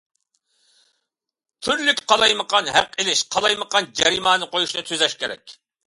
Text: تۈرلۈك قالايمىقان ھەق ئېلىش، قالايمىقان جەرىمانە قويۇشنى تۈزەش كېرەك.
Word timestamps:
تۈرلۈك 1.67 2.03
قالايمىقان 2.13 2.73
ھەق 2.79 2.99
ئېلىش، 2.99 3.25
قالايمىقان 3.37 3.93
جەرىمانە 4.01 4.53
قويۇشنى 4.57 4.89
تۈزەش 4.93 5.21
كېرەك. 5.25 5.61